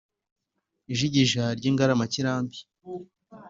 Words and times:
Ijigija 0.91 1.43
ry'ingaramakirambi 1.57 2.57